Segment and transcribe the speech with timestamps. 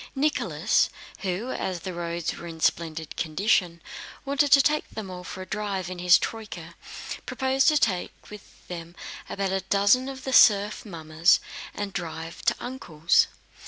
[0.15, 3.83] Nicholas, who, as the roads were in splendid condition,
[4.25, 6.73] wanted to take them all for a drive in his troyka,
[7.27, 8.95] proposed to take with them
[9.29, 11.39] about a dozen of the serf mummers
[11.75, 13.27] and drive to "Uncle's."